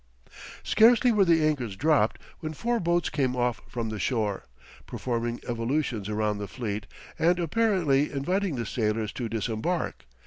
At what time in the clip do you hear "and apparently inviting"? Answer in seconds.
7.19-8.55